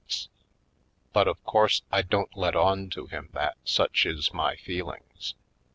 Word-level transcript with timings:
But 1.13 1.27
of 1.27 1.43
course 1.43 1.83
I 1.91 2.01
don't 2.01 2.35
let 2.35 2.55
on 2.55 2.89
to 2.89 3.05
him 3.05 3.29
that 3.33 3.57
such 3.63 4.07
is 4.07 4.33
my 4.33 4.55
feelings. 4.55 5.35